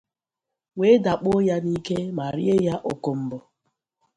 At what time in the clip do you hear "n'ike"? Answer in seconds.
1.65-1.97